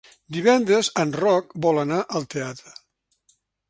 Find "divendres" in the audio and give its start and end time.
0.37-0.89